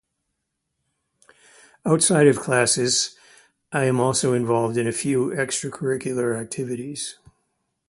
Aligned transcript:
Outside 1.85 2.25
of 2.25 2.39
classes, 2.39 3.15
I 3.71 3.83
am 3.85 3.99
also 3.99 4.33
involved 4.33 4.75
in 4.75 4.87
a 4.87 4.91
few 4.91 5.27
extracurricular 5.27 6.41
activities. 6.41 7.19